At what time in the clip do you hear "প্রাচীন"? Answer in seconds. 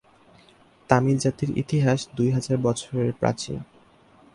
3.13-3.57